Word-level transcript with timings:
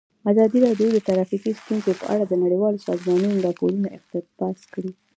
ازادي 0.31 0.57
راډیو 0.65 0.87
د 0.93 0.97
ټرافیکي 1.07 1.51
ستونزې 1.61 1.93
په 1.99 2.05
اړه 2.13 2.23
د 2.27 2.33
نړیوالو 2.43 2.83
سازمانونو 2.87 3.43
راپورونه 3.47 3.87
اقتباس 3.97 4.57
کړي. 4.73 4.91